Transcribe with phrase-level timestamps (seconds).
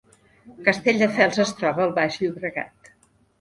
[0.67, 2.91] Castelldefels es troba al Baix Llobregat